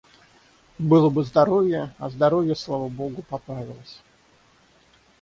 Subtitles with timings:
[0.79, 4.01] Было бы здоровье, а здоровье, слава Богу, поправилось.